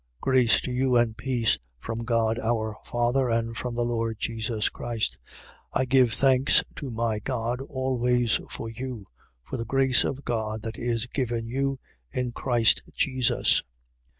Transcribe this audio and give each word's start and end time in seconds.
1:3. 0.21 0.21
Grace 0.21 0.61
to 0.61 0.71
you 0.71 0.95
and 0.97 1.15
peace, 1.15 1.59
from 1.77 2.03
God 2.03 2.39
our 2.39 2.75
father 2.83 3.29
and 3.29 3.55
from 3.55 3.75
the 3.75 3.85
Lord 3.85 4.17
Jesus 4.17 4.67
Christ. 4.67 5.19
1:4. 5.25 5.47
I 5.81 5.85
give 5.85 6.13
thanks 6.13 6.63
to 6.77 6.89
my 6.89 7.19
God 7.19 7.61
always 7.61 8.39
for 8.49 8.67
you, 8.67 9.05
for 9.43 9.57
the 9.57 9.63
grace 9.63 10.03
of 10.03 10.25
God 10.25 10.63
that 10.63 10.79
is 10.79 11.05
given 11.05 11.45
you 11.47 11.77
in 12.11 12.31
Christ 12.31 12.81
Jesus: 12.95 13.61
1:5. 13.61 13.63